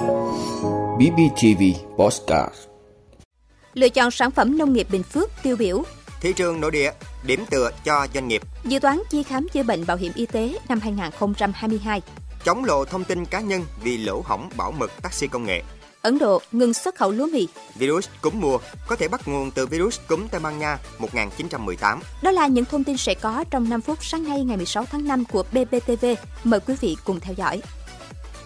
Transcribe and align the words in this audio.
BBTV 0.00 1.62
Postcard 1.96 2.54
Lựa 3.74 3.88
chọn 3.88 4.10
sản 4.10 4.30
phẩm 4.30 4.58
nông 4.58 4.72
nghiệp 4.72 4.86
Bình 4.90 5.02
Phước 5.02 5.30
tiêu 5.42 5.56
biểu 5.56 5.82
Thị 6.20 6.32
trường 6.32 6.60
nội 6.60 6.70
địa, 6.70 6.92
điểm 7.26 7.44
tựa 7.50 7.70
cho 7.84 8.06
doanh 8.14 8.28
nghiệp 8.28 8.42
Dự 8.64 8.78
toán 8.78 9.02
chi 9.10 9.22
khám 9.22 9.48
chữa 9.48 9.62
bệnh 9.62 9.86
bảo 9.86 9.96
hiểm 9.96 10.12
y 10.14 10.26
tế 10.26 10.58
năm 10.68 10.80
2022 10.80 12.02
Chống 12.44 12.64
lộ 12.64 12.84
thông 12.84 13.04
tin 13.04 13.24
cá 13.24 13.40
nhân 13.40 13.64
vì 13.82 13.96
lỗ 13.96 14.20
hỏng 14.20 14.50
bảo 14.56 14.72
mật 14.72 14.90
taxi 15.02 15.26
công 15.26 15.44
nghệ 15.44 15.62
Ấn 16.02 16.18
Độ 16.18 16.40
ngừng 16.52 16.74
xuất 16.74 16.94
khẩu 16.94 17.10
lúa 17.10 17.26
mì. 17.26 17.48
Virus 17.74 18.08
cúm 18.20 18.40
mùa 18.40 18.58
có 18.86 18.96
thể 18.96 19.08
bắt 19.08 19.28
nguồn 19.28 19.50
từ 19.50 19.66
virus 19.66 20.00
cúm 20.08 20.28
Tây 20.28 20.40
Ban 20.40 20.58
Nha 20.58 20.78
1918. 20.98 22.00
Đó 22.22 22.30
là 22.30 22.46
những 22.46 22.64
thông 22.64 22.84
tin 22.84 22.96
sẽ 22.96 23.14
có 23.14 23.44
trong 23.50 23.70
5 23.70 23.80
phút 23.80 24.04
sáng 24.04 24.24
nay 24.24 24.44
ngày 24.44 24.56
16 24.56 24.84
tháng 24.84 25.08
5 25.08 25.24
của 25.24 25.42
BBTV. 25.52 26.06
Mời 26.44 26.60
quý 26.60 26.74
vị 26.80 26.96
cùng 27.04 27.20
theo 27.20 27.34
dõi. 27.34 27.62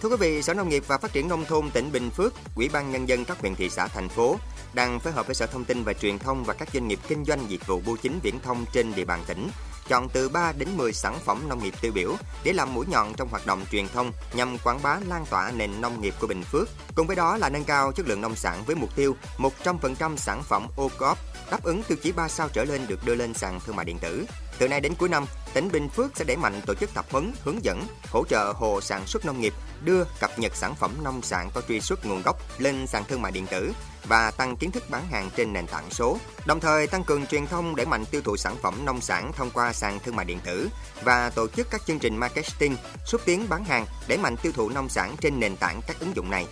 Thưa 0.05 0.09
quý 0.09 0.17
vị, 0.19 0.41
Sở 0.41 0.53
Nông 0.53 0.69
nghiệp 0.69 0.83
và 0.87 0.97
Phát 0.97 1.13
triển 1.13 1.27
Nông 1.27 1.45
thôn 1.45 1.69
tỉnh 1.69 1.91
Bình 1.91 2.09
Phước, 2.09 2.33
Ủy 2.55 2.69
ban 2.69 2.91
Nhân 2.91 3.09
dân 3.09 3.25
các 3.25 3.39
huyện 3.39 3.55
thị 3.55 3.69
xã 3.69 3.87
thành 3.87 4.09
phố 4.09 4.37
đang 4.73 4.99
phối 4.99 5.13
hợp 5.13 5.27
với 5.27 5.35
Sở 5.35 5.45
Thông 5.45 5.65
tin 5.65 5.83
và 5.83 5.93
Truyền 5.93 6.19
thông 6.19 6.43
và 6.43 6.53
các 6.53 6.69
doanh 6.73 6.87
nghiệp 6.87 6.99
kinh 7.07 7.25
doanh 7.25 7.49
dịch 7.49 7.67
vụ 7.67 7.81
bưu 7.85 7.97
chính 7.97 8.19
viễn 8.23 8.39
thông 8.39 8.65
trên 8.71 8.95
địa 8.95 9.05
bàn 9.05 9.23
tỉnh 9.27 9.47
chọn 9.87 10.09
từ 10.09 10.29
3 10.29 10.51
đến 10.57 10.69
10 10.77 10.93
sản 10.93 11.19
phẩm 11.25 11.49
nông 11.49 11.63
nghiệp 11.63 11.73
tiêu 11.81 11.91
biểu 11.91 12.15
để 12.43 12.53
làm 12.53 12.73
mũi 12.73 12.85
nhọn 12.89 13.13
trong 13.13 13.29
hoạt 13.29 13.45
động 13.45 13.65
truyền 13.71 13.87
thông 13.87 14.11
nhằm 14.33 14.57
quảng 14.63 14.79
bá 14.83 14.99
lan 15.07 15.25
tỏa 15.29 15.51
nền 15.51 15.81
nông 15.81 16.01
nghiệp 16.01 16.13
của 16.19 16.27
Bình 16.27 16.43
Phước. 16.43 16.69
Cùng 16.95 17.07
với 17.07 17.15
đó 17.15 17.37
là 17.37 17.49
nâng 17.49 17.63
cao 17.63 17.91
chất 17.91 18.07
lượng 18.07 18.21
nông 18.21 18.35
sản 18.35 18.63
với 18.65 18.75
mục 18.75 18.95
tiêu 18.95 19.15
100% 19.37 20.17
sản 20.17 20.43
phẩm 20.43 20.67
ô 20.75 20.91
cóp 20.97 21.17
đáp 21.51 21.63
ứng 21.63 21.83
tiêu 21.83 21.97
chí 22.03 22.11
3 22.11 22.27
sao 22.27 22.49
trở 22.53 22.63
lên 22.63 22.81
được 22.87 23.05
đưa 23.05 23.15
lên 23.15 23.33
sàn 23.33 23.59
thương 23.65 23.75
mại 23.75 23.85
điện 23.85 23.99
tử. 23.99 24.25
Từ 24.59 24.67
nay 24.67 24.81
đến 24.81 24.95
cuối 24.95 25.09
năm, 25.09 25.25
tỉnh 25.53 25.71
Bình 25.71 25.89
Phước 25.89 26.17
sẽ 26.17 26.25
đẩy 26.25 26.37
mạnh 26.37 26.61
tổ 26.65 26.73
chức 26.73 26.93
tập 26.93 27.05
huấn, 27.11 27.33
hướng 27.43 27.63
dẫn, 27.63 27.87
hỗ 28.11 28.25
trợ 28.25 28.53
hộ 28.55 28.81
sản 28.81 29.05
xuất 29.05 29.25
nông 29.25 29.41
nghiệp 29.41 29.53
đưa 29.83 30.03
cập 30.19 30.39
nhật 30.39 30.55
sản 30.55 30.75
phẩm 30.75 30.91
nông 31.03 31.21
sản 31.21 31.49
có 31.53 31.61
truy 31.61 31.81
xuất 31.81 32.05
nguồn 32.05 32.21
gốc 32.21 32.41
lên 32.57 32.87
sàn 32.87 33.03
thương 33.07 33.21
mại 33.21 33.31
điện 33.31 33.47
tử 33.47 33.73
và 34.07 34.31
tăng 34.31 34.57
kiến 34.57 34.71
thức 34.71 34.83
bán 34.89 35.07
hàng 35.07 35.29
trên 35.35 35.53
nền 35.53 35.67
tảng 35.67 35.89
số, 35.91 36.17
đồng 36.45 36.59
thời 36.59 36.87
tăng 36.87 37.03
cường 37.03 37.27
truyền 37.27 37.47
thông 37.47 37.75
để 37.75 37.85
mạnh 37.85 38.05
tiêu 38.05 38.21
thụ 38.21 38.37
sản 38.37 38.55
phẩm 38.61 38.85
nông 38.85 39.01
sản 39.01 39.31
thông 39.35 39.51
qua 39.51 39.73
sàn 39.73 39.99
thương 39.99 40.15
mại 40.15 40.25
điện 40.25 40.39
tử 40.45 40.69
và 41.03 41.29
tổ 41.29 41.47
chức 41.47 41.67
các 41.69 41.85
chương 41.85 41.99
trình 41.99 42.17
marketing 42.17 42.77
xúc 43.05 43.21
tiến 43.25 43.45
bán 43.49 43.65
hàng 43.65 43.85
để 44.07 44.17
mạnh 44.17 44.35
tiêu 44.37 44.51
thụ 44.55 44.69
nông 44.69 44.89
sản 44.89 45.15
trên 45.21 45.39
nền 45.39 45.57
tảng 45.57 45.81
các 45.87 45.99
ứng 45.99 46.15
dụng 46.15 46.29
này. 46.29 46.45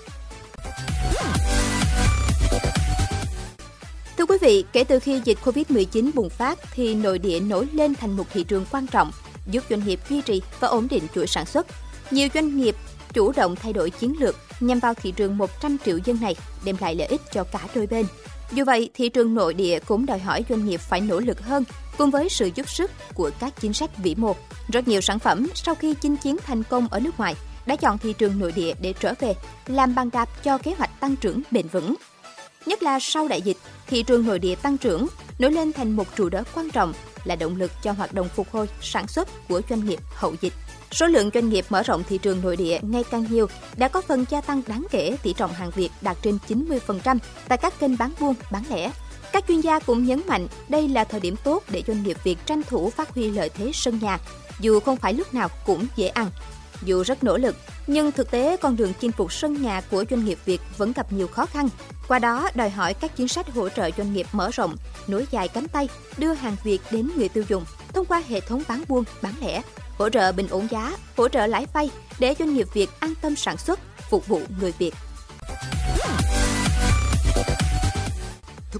Thưa 4.24 4.28
quý 4.28 4.38
vị, 4.42 4.66
kể 4.74 4.84
từ 4.84 5.00
khi 5.00 5.22
dịch 5.24 5.38
Covid-19 5.44 6.12
bùng 6.14 6.30
phát 6.30 6.60
thì 6.74 6.96
nội 6.96 7.20
địa 7.20 7.40
nổi 7.40 7.68
lên 7.74 7.96
thành 7.96 8.18
một 8.18 8.24
thị 8.34 8.44
trường 8.44 8.66
quan 8.72 8.88
trọng, 8.88 9.12
giúp 9.52 9.64
doanh 9.70 9.86
nghiệp 9.86 10.00
duy 10.10 10.22
trì 10.22 10.42
và 10.60 10.68
ổn 10.68 10.88
định 10.90 11.04
chuỗi 11.16 11.28
sản 11.28 11.46
xuất. 11.46 11.68
Nhiều 12.12 12.28
doanh 12.34 12.58
nghiệp 12.58 12.76
chủ 13.14 13.32
động 13.32 13.56
thay 13.56 13.74
đổi 13.74 13.90
chiến 13.90 14.14
lược 14.20 14.36
nhằm 14.60 14.80
vào 14.80 14.94
thị 14.94 15.12
trường 15.12 15.38
100 15.38 15.78
triệu 15.86 15.98
dân 16.06 16.18
này, 16.22 16.36
đem 16.66 16.76
lại 16.80 16.96
lợi 16.96 17.08
ích 17.08 17.22
cho 17.32 17.44
cả 17.44 17.60
đôi 17.76 17.88
bên. 17.88 18.06
Dù 18.52 18.64
vậy, 18.66 18.90
thị 18.94 19.10
trường 19.10 19.34
nội 19.34 19.54
địa 19.54 19.80
cũng 19.80 20.06
đòi 20.06 20.20
hỏi 20.20 20.46
doanh 20.50 20.66
nghiệp 20.66 20.80
phải 20.80 21.02
nỗ 21.02 21.20
lực 21.20 21.42
hơn 21.42 21.64
cùng 21.98 22.12
với 22.12 22.30
sự 22.30 22.50
giúp 22.56 22.70
sức 22.70 22.92
của 23.14 23.32
các 23.40 23.62
chính 23.62 23.74
sách 23.74 23.98
vĩ 23.98 24.16
mô. 24.16 24.36
Rất 24.68 24.88
nhiều 24.88 25.02
sản 25.02 25.20
phẩm 25.20 25.48
sau 25.56 25.76
khi 25.76 25.94
chinh 26.02 26.18
chiến 26.18 26.38
thành 26.44 26.64
công 26.64 26.88
ở 26.88 27.00
nước 27.00 27.18
ngoài 27.18 27.36
đã 27.66 27.76
chọn 27.76 27.98
thị 27.98 28.14
trường 28.14 28.40
nội 28.40 28.52
địa 28.52 28.74
để 28.82 28.94
trở 29.00 29.14
về, 29.20 29.34
làm 29.68 29.96
bàn 29.96 30.10
đạp 30.14 30.44
cho 30.44 30.58
kế 30.58 30.74
hoạch 30.78 31.00
tăng 31.00 31.16
trưởng 31.16 31.42
bền 31.52 31.68
vững. 31.68 31.96
Nhất 32.66 32.84
là 32.84 33.00
sau 33.00 33.28
đại 33.28 33.42
dịch, 33.42 33.58
thị 33.88 34.04
trường 34.04 34.26
nội 34.26 34.40
địa 34.40 34.56
tăng 34.56 34.78
trưởng 34.78 35.08
nổi 35.40 35.52
lên 35.52 35.74
thành 35.74 35.92
một 35.92 36.16
trụ 36.16 36.30
đỡ 36.30 36.44
quan 36.56 36.72
trọng 36.72 36.94
là 37.24 37.36
động 37.36 37.56
lực 37.56 37.72
cho 37.84 37.92
hoạt 37.92 38.14
động 38.14 38.30
phục 38.36 38.52
hồi 38.52 38.70
sản 38.82 39.08
xuất 39.08 39.48
của 39.48 39.62
doanh 39.70 39.86
nghiệp 39.86 40.00
hậu 40.16 40.36
dịch. 40.42 40.54
Số 40.92 41.08
lượng 41.08 41.30
doanh 41.34 41.50
nghiệp 41.50 41.66
mở 41.70 41.84
rộng 41.84 42.04
thị 42.10 42.18
trường 42.18 42.42
nội 42.42 42.56
địa 42.56 42.80
ngày 42.82 43.04
càng 43.12 43.26
nhiều 43.30 43.48
đã 43.78 43.88
có 43.88 44.02
phần 44.02 44.26
gia 44.30 44.42
tăng 44.42 44.62
đáng 44.68 44.86
kể 44.92 45.18
tỷ 45.24 45.34
trọng 45.34 45.54
hàng 45.54 45.72
Việt 45.76 45.90
đạt 46.02 46.18
trên 46.22 46.38
90% 46.48 47.18
tại 47.48 47.58
các 47.58 47.80
kênh 47.80 47.98
bán 47.98 48.12
buôn, 48.20 48.36
bán 48.52 48.64
lẻ. 48.70 48.92
Các 49.34 49.46
chuyên 49.48 49.62
gia 49.62 49.80
cũng 49.80 50.06
nhấn 50.06 50.22
mạnh 50.28 50.48
đây 50.70 50.88
là 50.88 51.04
thời 51.04 51.20
điểm 51.20 51.36
tốt 51.44 51.64
để 51.70 51.84
doanh 51.88 52.04
nghiệp 52.04 52.18
Việt 52.24 52.38
tranh 52.46 52.64
thủ 52.64 52.90
phát 52.90 53.10
huy 53.10 53.32
lợi 53.32 53.50
thế 53.50 53.72
sân 53.74 54.00
nhà, 54.02 54.20
dù 54.60 54.80
không 54.80 54.98
phải 54.98 55.14
lúc 55.14 55.34
nào 55.34 55.50
cũng 55.66 55.88
dễ 55.96 56.08
ăn. 56.08 56.30
Dù 56.86 57.04
rất 57.04 57.24
nỗ 57.24 57.38
lực, 57.38 57.56
nhưng 57.88 58.12
thực 58.12 58.32
tế 58.32 58.58
con 58.58 58.76
đường 58.76 58.94
chinh 59.00 59.12
phục 59.12 59.34
sân 59.34 59.62
nhà 59.62 59.82
của 59.92 60.06
doanh 60.10 60.26
nghiệp 60.26 60.38
Việt 60.46 60.62
vẫn 60.78 60.94
gặp 60.94 61.12
nhiều 61.14 61.28
khó 61.28 61.46
khăn. 61.46 61.70
Qua 62.08 62.20
đó 62.20 62.50
đòi 62.56 62.70
hỏi 62.70 62.94
các 62.94 63.16
chính 63.16 63.28
sách 63.28 63.54
hỗ 63.54 63.70
trợ 63.70 63.90
doanh 63.98 64.14
nghiệp 64.14 64.28
mở 64.32 64.50
rộng, 64.54 64.76
nối 65.08 65.26
dài 65.32 65.48
cánh 65.48 65.68
tay, 65.68 65.90
đưa 66.18 66.34
hàng 66.34 66.56
Việt 66.64 66.82
đến 66.92 67.10
người 67.16 67.30
tiêu 67.30 67.44
dùng 67.50 67.66
thông 67.94 68.06
qua 68.06 68.24
hệ 68.28 68.40
thống 68.40 68.64
bán 68.68 68.84
buôn, 68.88 69.04
bán 69.22 69.34
lẻ, 69.42 69.62
hỗ 69.98 70.10
trợ 70.10 70.32
bình 70.32 70.48
ổn 70.50 70.68
giá, 70.72 70.98
hỗ 71.18 71.30
trợ 71.30 71.48
lãi 71.48 71.66
vay 71.74 71.90
để 72.20 72.36
doanh 72.40 72.54
nghiệp 72.54 72.68
Việt 72.74 72.90
an 73.00 73.14
tâm 73.22 73.36
sản 73.36 73.58
xuất, 73.58 73.80
phục 74.10 74.28
vụ 74.28 74.42
người 74.60 74.74
Việt. 74.78 74.94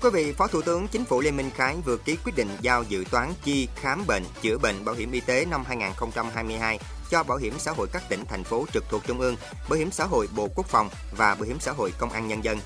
Quý 0.04 0.10
vị, 0.10 0.34
Phó 0.34 0.48
Thủ 0.48 0.62
tướng 0.62 0.88
Chính 0.88 1.06
phủ 1.06 1.22
Lê 1.22 1.32
Minh 1.32 1.50
Khái 1.56 1.76
vừa 1.86 1.98
ký 1.98 2.18
quyết 2.26 2.36
định 2.36 2.48
giao 2.62 2.84
dự 2.84 3.04
toán 3.12 3.34
chi 3.44 3.68
khám 3.76 4.04
bệnh, 4.08 4.24
chữa 4.42 4.58
bệnh 4.58 4.86
bảo 4.86 4.96
hiểm 4.96 5.12
y 5.12 5.20
tế 5.20 5.46
năm 5.46 5.64
2022 5.68 6.80
cho 7.10 7.24
Bảo 7.24 7.38
hiểm 7.38 7.54
xã 7.58 7.72
hội 7.72 7.88
các 7.94 8.04
tỉnh, 8.10 8.26
thành 8.26 8.44
phố 8.44 8.66
trực 8.74 8.84
thuộc 8.90 9.02
Trung 9.08 9.20
ương, 9.20 9.36
Bảo 9.70 9.80
hiểm 9.80 9.92
xã 9.92 10.06
hội 10.06 10.28
Bộ 10.36 10.48
Quốc 10.56 10.68
phòng 10.68 10.90
và 11.18 11.36
Bảo 11.36 11.44
hiểm 11.44 11.58
xã 11.60 11.72
hội 11.72 11.94
Công 11.98 12.10
an 12.10 12.28
Nhân 12.28 12.44
dân. 12.44 12.60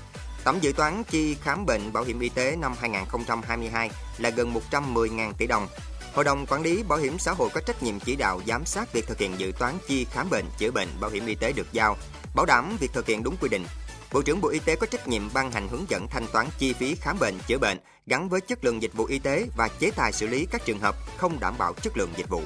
Tổng 0.44 0.62
dự 0.62 0.72
toán 0.72 1.02
chi 1.10 1.34
khám 1.34 1.66
bệnh 1.66 1.92
bảo 1.92 2.04
hiểm 2.04 2.20
y 2.20 2.28
tế 2.28 2.56
năm 2.56 2.74
2022 2.80 3.90
là 4.18 4.30
gần 4.30 4.54
110.000 4.70 5.32
tỷ 5.38 5.46
đồng. 5.46 5.68
Hội 6.14 6.24
đồng 6.24 6.46
quản 6.46 6.62
lý 6.62 6.82
bảo 6.82 6.98
hiểm 6.98 7.18
xã 7.18 7.32
hội 7.32 7.48
có 7.54 7.60
trách 7.60 7.82
nhiệm 7.82 8.00
chỉ 8.00 8.16
đạo 8.16 8.40
giám 8.46 8.64
sát 8.64 8.92
việc 8.92 9.06
thực 9.06 9.18
hiện 9.18 9.34
dự 9.38 9.52
toán 9.58 9.74
chi 9.88 10.04
khám 10.04 10.30
bệnh, 10.30 10.44
chữa 10.58 10.70
bệnh 10.70 10.88
bảo 11.00 11.10
hiểm 11.10 11.26
y 11.26 11.34
tế 11.34 11.52
được 11.52 11.72
giao, 11.72 11.96
bảo 12.34 12.46
đảm 12.46 12.76
việc 12.80 12.92
thực 12.92 13.06
hiện 13.06 13.22
đúng 13.22 13.36
quy 13.40 13.48
định. 13.48 13.64
Bộ 14.12 14.22
trưởng 14.22 14.40
Bộ 14.40 14.48
Y 14.48 14.58
tế 14.58 14.76
có 14.76 14.86
trách 14.86 15.08
nhiệm 15.08 15.22
ban 15.34 15.50
hành 15.50 15.68
hướng 15.68 15.84
dẫn 15.88 16.06
thanh 16.10 16.26
toán 16.32 16.46
chi 16.58 16.72
phí 16.72 16.94
khám 16.94 17.18
bệnh, 17.20 17.34
chữa 17.46 17.58
bệnh 17.58 17.78
gắn 18.06 18.28
với 18.28 18.40
chất 18.40 18.64
lượng 18.64 18.82
dịch 18.82 18.94
vụ 18.94 19.04
y 19.04 19.18
tế 19.18 19.46
và 19.56 19.68
chế 19.80 19.90
tài 19.96 20.12
xử 20.12 20.26
lý 20.26 20.46
các 20.50 20.64
trường 20.64 20.78
hợp 20.78 20.96
không 21.16 21.40
đảm 21.40 21.54
bảo 21.58 21.72
chất 21.82 21.96
lượng 21.96 22.10
dịch 22.16 22.28
vụ. 22.28 22.42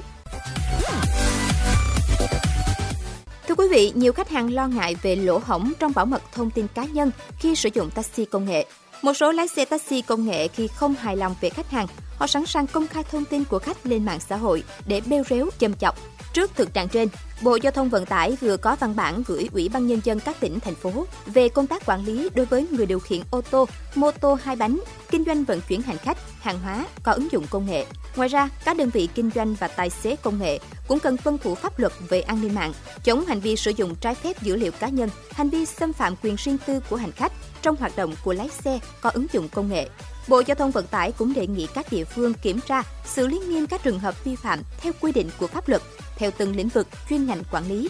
Thưa 3.47 3.55
quý 3.55 3.67
vị, 3.71 3.91
nhiều 3.95 4.13
khách 4.13 4.29
hàng 4.29 4.53
lo 4.53 4.67
ngại 4.67 4.95
về 5.01 5.15
lỗ 5.15 5.41
hổng 5.45 5.73
trong 5.79 5.91
bảo 5.95 6.05
mật 6.05 6.21
thông 6.33 6.49
tin 6.51 6.67
cá 6.67 6.85
nhân 6.85 7.11
khi 7.39 7.55
sử 7.55 7.69
dụng 7.73 7.89
taxi 7.91 8.25
công 8.25 8.45
nghệ. 8.45 8.65
Một 9.01 9.13
số 9.13 9.31
lái 9.31 9.47
xe 9.47 9.65
taxi 9.65 10.01
công 10.01 10.25
nghệ 10.25 10.47
khi 10.47 10.67
không 10.67 10.95
hài 10.95 11.17
lòng 11.17 11.35
về 11.41 11.49
khách 11.49 11.71
hàng, 11.71 11.87
họ 12.17 12.27
sẵn 12.27 12.45
sàng 12.45 12.67
công 12.67 12.87
khai 12.87 13.03
thông 13.11 13.25
tin 13.25 13.43
của 13.43 13.59
khách 13.59 13.85
lên 13.85 14.05
mạng 14.05 14.19
xã 14.19 14.35
hội 14.35 14.63
để 14.85 15.01
bêu 15.01 15.23
rếu 15.29 15.49
châm 15.59 15.73
chọc. 15.73 15.97
Trước 16.33 16.51
thực 16.55 16.73
trạng 16.73 16.89
trên, 16.89 17.07
Bộ 17.41 17.55
Giao 17.55 17.71
thông 17.71 17.89
Vận 17.89 18.05
tải 18.05 18.37
vừa 18.41 18.57
có 18.57 18.75
văn 18.79 18.95
bản 18.95 19.23
gửi 19.27 19.49
Ủy 19.53 19.69
ban 19.69 19.87
Nhân 19.87 20.01
dân 20.03 20.19
các 20.19 20.39
tỉnh, 20.39 20.59
thành 20.59 20.75
phố 20.75 21.05
về 21.25 21.49
công 21.49 21.67
tác 21.67 21.85
quản 21.85 22.05
lý 22.05 22.29
đối 22.35 22.45
với 22.45 22.67
người 22.71 22.85
điều 22.85 22.99
khiển 22.99 23.21
ô 23.31 23.41
tô, 23.41 23.67
mô 23.95 24.11
tô 24.11 24.37
hai 24.43 24.55
bánh, 24.55 24.79
kinh 25.11 25.23
doanh 25.25 25.43
vận 25.43 25.61
chuyển 25.61 25.81
hành 25.81 25.97
khách, 25.97 26.17
hàng 26.41 26.59
hóa 26.59 26.85
có 27.03 27.11
ứng 27.11 27.31
dụng 27.31 27.45
công 27.49 27.65
nghệ. 27.65 27.85
Ngoài 28.15 28.29
ra, 28.29 28.49
các 28.65 28.77
đơn 28.77 28.89
vị 28.89 29.09
kinh 29.15 29.29
doanh 29.35 29.55
và 29.59 29.67
tài 29.67 29.89
xế 29.89 30.15
công 30.15 30.39
nghệ 30.39 30.59
cũng 30.87 30.99
cần 30.99 31.17
tuân 31.17 31.37
thủ 31.37 31.55
pháp 31.55 31.79
luật 31.79 31.93
về 32.09 32.21
an 32.21 32.41
ninh 32.41 32.55
mạng, 32.55 32.73
chống 33.03 33.25
hành 33.25 33.39
vi 33.39 33.55
sử 33.55 33.71
dụng 33.71 33.95
trái 33.95 34.15
phép 34.15 34.41
dữ 34.41 34.55
liệu 34.55 34.71
cá 34.71 34.89
nhân, 34.89 35.09
hành 35.31 35.49
vi 35.49 35.65
xâm 35.65 35.93
phạm 35.93 36.15
quyền 36.23 36.35
riêng 36.35 36.57
tư 36.65 36.79
của 36.89 36.95
hành 36.95 37.11
khách 37.11 37.31
trong 37.61 37.75
hoạt 37.75 37.95
động 37.95 38.15
của 38.23 38.33
lái 38.33 38.49
xe 38.49 38.79
có 39.01 39.09
ứng 39.09 39.27
dụng 39.33 39.49
công 39.49 39.69
nghệ. 39.69 39.87
Bộ 40.27 40.41
Giao 40.47 40.55
thông 40.55 40.71
Vận 40.71 40.87
tải 40.87 41.11
cũng 41.11 41.33
đề 41.33 41.47
nghị 41.47 41.67
các 41.73 41.85
địa 41.91 42.03
phương 42.03 42.33
kiểm 42.33 42.59
tra, 42.67 42.83
xử 43.05 43.27
lý 43.27 43.39
nghiêm 43.39 43.67
các 43.67 43.83
trường 43.83 43.99
hợp 43.99 44.23
vi 44.23 44.35
phạm 44.35 44.59
theo 44.77 44.93
quy 45.01 45.11
định 45.11 45.29
của 45.39 45.47
pháp 45.47 45.69
luật, 45.69 45.81
theo 46.15 46.31
từng 46.37 46.55
lĩnh 46.55 46.69
vực 46.69 46.87
chuyên 47.09 47.25
ngành 47.25 47.43
quản 47.51 47.67
lý. 47.67 47.89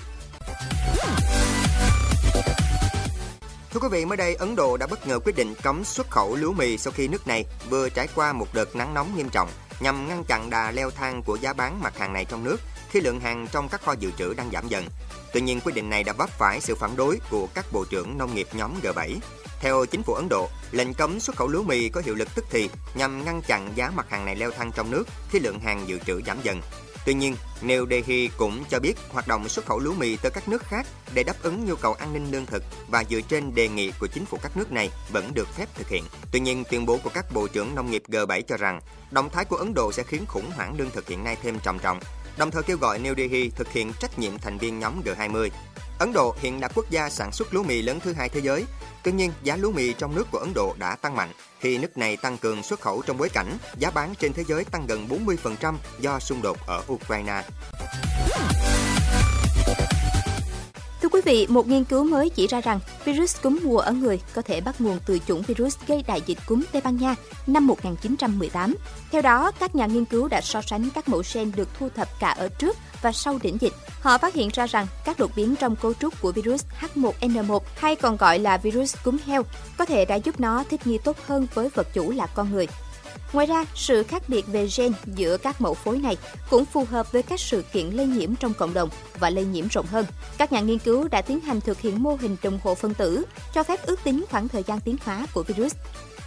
Thưa 3.71 3.79
quý 3.79 3.87
vị, 3.91 4.05
mới 4.05 4.17
đây 4.17 4.35
Ấn 4.35 4.55
Độ 4.55 4.77
đã 4.77 4.87
bất 4.87 5.07
ngờ 5.07 5.19
quyết 5.19 5.35
định 5.35 5.53
cấm 5.63 5.83
xuất 5.83 6.09
khẩu 6.09 6.35
lúa 6.35 6.53
mì 6.53 6.77
sau 6.77 6.93
khi 6.95 7.07
nước 7.07 7.27
này 7.27 7.45
vừa 7.69 7.89
trải 7.89 8.07
qua 8.15 8.33
một 8.33 8.47
đợt 8.53 8.75
nắng 8.75 8.93
nóng 8.93 9.15
nghiêm 9.15 9.29
trọng 9.29 9.49
nhằm 9.79 10.07
ngăn 10.07 10.23
chặn 10.23 10.49
đà 10.49 10.71
leo 10.71 10.91
thang 10.91 11.23
của 11.23 11.35
giá 11.35 11.53
bán 11.53 11.81
mặt 11.81 11.97
hàng 11.97 12.13
này 12.13 12.25
trong 12.25 12.43
nước 12.43 12.57
khi 12.93 13.01
lượng 13.01 13.19
hàng 13.19 13.47
trong 13.51 13.69
các 13.69 13.81
kho 13.81 13.93
dự 13.99 14.11
trữ 14.17 14.33
đang 14.33 14.49
giảm 14.51 14.67
dần. 14.67 14.85
Tuy 15.33 15.41
nhiên, 15.41 15.59
quyết 15.63 15.75
định 15.75 15.89
này 15.89 16.03
đã 16.03 16.13
vấp 16.13 16.29
phải 16.29 16.61
sự 16.61 16.75
phản 16.75 16.95
đối 16.95 17.19
của 17.29 17.47
các 17.53 17.65
bộ 17.71 17.85
trưởng 17.89 18.17
nông 18.17 18.35
nghiệp 18.35 18.47
nhóm 18.53 18.73
G7. 18.83 19.17
Theo 19.59 19.85
chính 19.85 20.03
phủ 20.03 20.13
Ấn 20.13 20.29
Độ, 20.29 20.49
lệnh 20.71 20.93
cấm 20.93 21.19
xuất 21.19 21.35
khẩu 21.35 21.47
lúa 21.47 21.63
mì 21.63 21.89
có 21.89 22.01
hiệu 22.05 22.15
lực 22.15 22.27
tức 22.35 22.45
thì 22.49 22.69
nhằm 22.95 23.25
ngăn 23.25 23.41
chặn 23.41 23.71
giá 23.75 23.91
mặt 23.95 24.05
hàng 24.09 24.25
này 24.25 24.35
leo 24.35 24.51
thang 24.51 24.71
trong 24.75 24.91
nước 24.91 25.03
khi 25.29 25.39
lượng 25.39 25.59
hàng 25.59 25.87
dự 25.87 25.99
trữ 25.99 26.21
giảm 26.25 26.37
dần. 26.43 26.61
Tuy 27.05 27.13
nhiên, 27.13 27.35
New 27.61 27.89
Delhi 27.89 28.29
cũng 28.37 28.63
cho 28.69 28.79
biết 28.79 28.93
hoạt 29.11 29.27
động 29.27 29.49
xuất 29.49 29.65
khẩu 29.65 29.79
lúa 29.79 29.93
mì 29.93 30.17
tới 30.17 30.31
các 30.31 30.47
nước 30.47 30.63
khác 30.63 30.87
để 31.13 31.23
đáp 31.23 31.35
ứng 31.41 31.65
nhu 31.65 31.75
cầu 31.75 31.93
an 31.93 32.13
ninh 32.13 32.31
lương 32.31 32.45
thực 32.45 32.63
và 32.89 33.03
dựa 33.09 33.21
trên 33.21 33.55
đề 33.55 33.67
nghị 33.67 33.91
của 33.99 34.07
chính 34.07 34.25
phủ 34.25 34.37
các 34.43 34.57
nước 34.57 34.71
này 34.71 34.89
vẫn 35.11 35.33
được 35.33 35.47
phép 35.55 35.69
thực 35.75 35.89
hiện. 35.89 36.03
Tuy 36.31 36.39
nhiên, 36.39 36.63
tuyên 36.71 36.85
bố 36.85 36.99
của 37.03 37.09
các 37.13 37.25
bộ 37.33 37.47
trưởng 37.47 37.75
nông 37.75 37.91
nghiệp 37.91 38.03
G7 38.07 38.41
cho 38.41 38.57
rằng 38.57 38.79
động 39.11 39.29
thái 39.29 39.45
của 39.45 39.55
Ấn 39.55 39.73
Độ 39.73 39.91
sẽ 39.91 40.03
khiến 40.03 40.25
khủng 40.27 40.51
hoảng 40.55 40.75
lương 40.77 40.89
thực 40.89 41.07
hiện 41.07 41.23
nay 41.23 41.37
thêm 41.41 41.59
trầm 41.63 41.79
trọng, 41.79 41.99
đồng 42.37 42.51
thời 42.51 42.63
kêu 42.63 42.77
gọi 42.77 42.99
New 42.99 43.15
Delhi 43.15 43.49
thực 43.49 43.71
hiện 43.71 43.91
trách 43.99 44.19
nhiệm 44.19 44.37
thành 44.37 44.57
viên 44.57 44.79
nhóm 44.79 45.01
G20. 45.05 45.49
Ấn 45.99 46.13
Độ 46.13 46.35
hiện 46.39 46.61
là 46.61 46.67
quốc 46.75 46.89
gia 46.89 47.09
sản 47.09 47.31
xuất 47.31 47.53
lúa 47.53 47.63
mì 47.63 47.81
lớn 47.81 47.99
thứ 48.03 48.13
hai 48.13 48.29
thế 48.29 48.39
giới. 48.39 48.65
Tuy 49.03 49.11
nhiên, 49.11 49.31
giá 49.43 49.55
lúa 49.55 49.71
mì 49.71 49.93
trong 49.93 50.15
nước 50.15 50.27
của 50.31 50.37
Ấn 50.37 50.53
Độ 50.53 50.75
đã 50.79 50.95
tăng 50.95 51.15
mạnh 51.15 51.29
khi 51.59 51.77
nước 51.77 51.97
này 51.97 52.17
tăng 52.17 52.37
cường 52.37 52.63
xuất 52.63 52.81
khẩu 52.81 53.01
trong 53.01 53.17
bối 53.17 53.29
cảnh 53.29 53.57
giá 53.77 53.91
bán 53.91 54.13
trên 54.19 54.33
thế 54.33 54.43
giới 54.47 54.65
tăng 54.65 54.87
gần 54.87 55.07
40% 55.07 55.75
do 55.99 56.19
xung 56.19 56.41
đột 56.41 56.57
ở 56.67 56.83
Ukraine 56.91 57.43
quý 61.13 61.21
vị, 61.25 61.47
một 61.49 61.67
nghiên 61.67 61.83
cứu 61.83 62.03
mới 62.03 62.29
chỉ 62.29 62.47
ra 62.47 62.61
rằng 62.61 62.79
virus 63.05 63.41
cúm 63.41 63.59
mùa 63.63 63.77
ở 63.77 63.91
người 63.91 64.21
có 64.33 64.41
thể 64.41 64.61
bắt 64.61 64.81
nguồn 64.81 64.97
từ 65.05 65.19
chủng 65.27 65.41
virus 65.41 65.77
gây 65.87 66.03
đại 66.07 66.21
dịch 66.25 66.37
cúm 66.45 66.63
Tây 66.71 66.81
Ban 66.85 66.97
Nha 66.97 67.15
năm 67.47 67.67
1918. 67.67 68.75
Theo 69.11 69.21
đó, 69.21 69.51
các 69.59 69.75
nhà 69.75 69.85
nghiên 69.85 70.05
cứu 70.05 70.27
đã 70.27 70.41
so 70.41 70.61
sánh 70.61 70.89
các 70.95 71.09
mẫu 71.09 71.23
gen 71.33 71.51
được 71.55 71.69
thu 71.79 71.89
thập 71.95 72.07
cả 72.19 72.29
ở 72.29 72.47
trước 72.47 72.77
và 73.01 73.11
sau 73.11 73.39
đỉnh 73.43 73.57
dịch. 73.61 73.73
Họ 74.01 74.17
phát 74.17 74.33
hiện 74.33 74.49
ra 74.53 74.65
rằng 74.65 74.87
các 75.05 75.19
đột 75.19 75.31
biến 75.35 75.55
trong 75.55 75.75
cấu 75.75 75.93
trúc 75.93 76.21
của 76.21 76.31
virus 76.31 76.63
H1N1 76.81 77.59
hay 77.75 77.95
còn 77.95 78.17
gọi 78.17 78.39
là 78.39 78.57
virus 78.57 78.95
cúm 79.03 79.17
heo 79.25 79.43
có 79.77 79.85
thể 79.85 80.05
đã 80.05 80.15
giúp 80.15 80.39
nó 80.39 80.63
thích 80.69 80.87
nghi 80.87 80.97
tốt 81.03 81.17
hơn 81.25 81.47
với 81.53 81.69
vật 81.69 81.87
chủ 81.93 82.11
là 82.11 82.27
con 82.27 82.51
người. 82.51 82.67
Ngoài 83.33 83.47
ra, 83.47 83.65
sự 83.75 84.03
khác 84.03 84.23
biệt 84.27 84.47
về 84.47 84.67
gen 84.77 84.93
giữa 85.05 85.37
các 85.37 85.61
mẫu 85.61 85.73
phối 85.73 85.97
này 85.97 86.17
cũng 86.49 86.65
phù 86.65 86.85
hợp 86.85 87.11
với 87.11 87.23
các 87.23 87.39
sự 87.39 87.63
kiện 87.73 87.89
lây 87.89 88.05
nhiễm 88.05 88.35
trong 88.35 88.53
cộng 88.53 88.73
đồng 88.73 88.89
và 89.19 89.29
lây 89.29 89.45
nhiễm 89.45 89.67
rộng 89.67 89.85
hơn. 89.85 90.05
Các 90.37 90.51
nhà 90.51 90.59
nghiên 90.59 90.79
cứu 90.79 91.07
đã 91.07 91.21
tiến 91.21 91.39
hành 91.39 91.61
thực 91.61 91.79
hiện 91.79 92.03
mô 92.03 92.17
hình 92.21 92.37
đồng 92.43 92.59
hồ 92.63 92.75
phân 92.75 92.93
tử, 92.93 93.25
cho 93.53 93.63
phép 93.63 93.85
ước 93.85 94.03
tính 94.03 94.25
khoảng 94.31 94.47
thời 94.47 94.63
gian 94.63 94.79
tiến 94.79 94.95
hóa 95.05 95.25
của 95.33 95.43
virus. 95.43 95.75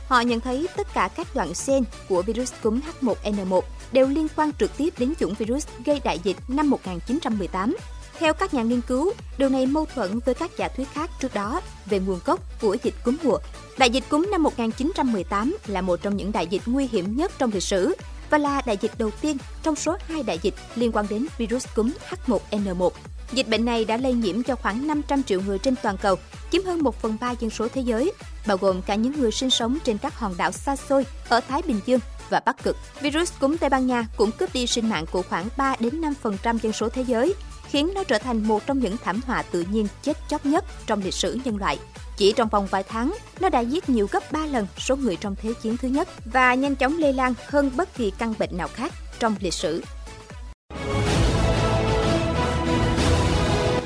Họ 0.09 0.21
nhận 0.21 0.41
thấy 0.41 0.67
tất 0.77 0.95
cả 0.95 1.09
các 1.17 1.27
đoạn 1.35 1.53
gen 1.67 1.85
của 2.09 2.23
virus 2.23 2.53
cúm 2.63 2.81
H1N1 3.01 3.61
đều 3.93 4.09
liên 4.09 4.29
quan 4.37 4.53
trực 4.53 4.77
tiếp 4.77 4.95
đến 4.99 5.15
chủng 5.21 5.35
virus 5.35 5.67
gây 5.85 6.01
đại 6.05 6.19
dịch 6.23 6.37
năm 6.49 6.71
1918 6.71 7.77
theo 8.19 8.35
các 8.35 8.55
nhà 8.55 8.63
nghiên 8.63 8.81
cứu, 8.81 9.13
điều 9.39 9.49
này 9.49 9.67
mâu 9.67 9.87
thuẫn 9.95 10.19
với 10.19 10.35
các 10.35 10.51
giả 10.59 10.69
thuyết 10.69 10.89
khác 10.93 11.11
trước 11.21 11.35
đó 11.35 11.61
về 11.87 11.99
nguồn 11.99 12.21
gốc 12.25 12.41
của 12.61 12.77
dịch 12.83 12.95
cúm 13.05 13.17
mùa. 13.23 13.39
Đại 13.79 13.91
dịch 13.91 14.05
cúm 14.09 14.29
năm 14.31 14.43
1918 14.43 15.57
là 15.67 15.81
một 15.81 16.03
trong 16.03 16.17
những 16.17 16.33
đại 16.33 16.47
dịch 16.47 16.63
nguy 16.67 16.87
hiểm 16.87 17.17
nhất 17.17 17.33
trong 17.39 17.51
lịch 17.55 17.63
sử 17.63 17.95
và 18.31 18.39
là 18.39 18.63
đại 18.67 18.79
dịch 18.81 18.93
đầu 18.99 19.11
tiên 19.21 19.37
trong 19.63 19.77
số 19.77 19.97
hai 20.09 20.23
đại 20.23 20.39
dịch 20.43 20.55
liên 20.75 20.93
quan 20.93 21.07
đến 21.11 21.27
virus 21.39 21.67
cúm 21.75 21.93
H1N1. 22.11 22.91
Dịch 23.33 23.49
bệnh 23.49 23.65
này 23.65 23.85
đã 23.85 23.97
lây 23.97 24.13
nhiễm 24.13 24.43
cho 24.43 24.57
khoảng 24.57 24.87
500 24.87 25.23
triệu 25.23 25.41
người 25.41 25.59
trên 25.59 25.75
toàn 25.83 25.97
cầu, 25.97 26.17
chiếm 26.51 26.65
hơn 26.65 26.83
1 26.83 27.03
phần 27.03 27.17
3 27.21 27.31
dân 27.31 27.51
số 27.51 27.69
thế 27.69 27.81
giới, 27.81 28.13
bao 28.47 28.57
gồm 28.57 28.83
cả 28.83 28.95
những 28.95 29.21
người 29.21 29.33
sinh 29.33 29.51
sống 29.51 29.79
trên 29.85 29.99
các 29.99 30.19
hòn 30.19 30.35
đảo 30.37 30.53
xa 30.53 30.77
xôi 30.77 31.07
ở 31.29 31.41
Thái 31.41 31.63
Bình 31.67 31.81
Dương 31.87 32.01
và 32.31 32.41
Bắc 32.47 32.63
Cực. 32.63 32.77
Virus 33.01 33.33
cúm 33.41 33.57
Tây 33.57 33.71
Ban 33.71 33.87
Nha 33.87 34.07
cũng 34.17 34.31
cướp 34.33 34.53
đi 34.53 34.67
sinh 34.67 34.89
mạng 34.89 35.07
của 35.13 35.23
khoảng 35.23 35.49
3 35.57 35.77
đến 35.81 36.01
5% 36.23 36.59
dân 36.59 36.73
số 36.73 36.89
thế 36.89 37.03
giới, 37.03 37.35
khiến 37.69 37.93
nó 37.95 38.05
trở 38.05 38.19
thành 38.19 38.49
một 38.49 38.67
trong 38.67 38.79
những 38.79 38.97
thảm 39.05 39.21
họa 39.27 39.43
tự 39.43 39.65
nhiên 39.71 39.89
chết 40.03 40.17
chóc 40.29 40.47
nhất 40.47 40.65
trong 40.87 41.03
lịch 41.03 41.15
sử 41.15 41.39
nhân 41.45 41.57
loại. 41.57 41.79
Chỉ 42.17 42.33
trong 42.33 42.49
vòng 42.49 42.67
vài 42.71 42.83
tháng, 42.83 43.15
nó 43.41 43.49
đã 43.49 43.61
giết 43.61 43.89
nhiều 43.89 44.09
gấp 44.13 44.33
3 44.33 44.47
lần 44.47 44.67
số 44.79 44.97
người 44.97 45.17
trong 45.17 45.37
Thế 45.43 45.53
chiến 45.63 45.77
thứ 45.77 45.89
nhất 45.89 46.09
và 46.33 46.55
nhanh 46.55 46.77
chóng 46.77 46.99
lây 46.99 47.13
lan 47.13 47.35
hơn 47.47 47.71
bất 47.77 47.95
kỳ 47.95 48.13
căn 48.19 48.35
bệnh 48.39 48.57
nào 48.57 48.69
khác 48.69 48.93
trong 49.19 49.35
lịch 49.41 49.55
sử. 49.55 49.83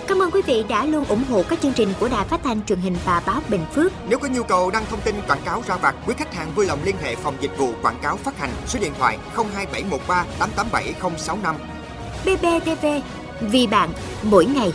Cảm 0.07 0.23
ơn 0.23 0.31
quý 0.31 0.43
vị 0.47 0.65
đã 0.69 0.85
luôn 0.85 1.05
ủng 1.05 1.25
hộ 1.31 1.43
các 1.49 1.61
chương 1.63 1.73
trình 1.73 1.93
của 2.01 2.09
Đài 2.09 2.25
Phát 2.25 2.41
thanh 2.45 2.65
truyền 2.67 2.79
hình 2.79 2.97
và 3.05 3.23
báo 3.27 3.41
Bình 3.49 3.65
Phước. 3.75 3.93
Nếu 4.09 4.19
có 4.19 4.29
nhu 4.29 4.43
cầu 4.43 4.71
đăng 4.71 4.87
thông 4.91 5.01
tin 5.01 5.15
quảng 5.29 5.43
cáo 5.45 5.63
ra 5.67 5.77
vặt, 5.77 5.95
quý 6.07 6.15
khách 6.19 6.35
hàng 6.35 6.53
vui 6.55 6.67
lòng 6.67 6.79
liên 6.85 6.97
hệ 7.03 7.17
phòng 7.17 7.37
dịch 7.41 7.59
vụ 7.59 7.73
quảng 7.83 7.99
cáo 8.03 8.17
phát 8.17 8.39
hành 8.39 8.51
số 8.67 8.79
điện 8.83 8.93
thoại 8.99 9.19
02713 9.35 10.25
887065. 10.39 11.57
BBTV 12.25 12.87
vì 13.41 13.67
bạn 13.67 13.91
mỗi 14.23 14.45
ngày. 14.45 14.73